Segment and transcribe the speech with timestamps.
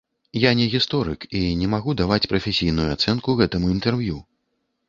[0.43, 4.17] Я не гісторык і не магу даваць прафесійную ацэнку гэтаму інтэрв'ю.